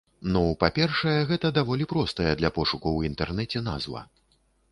[0.35, 4.01] Ну, па-першае, гэта даволі простая для пошуку ў інтэрнэце назва.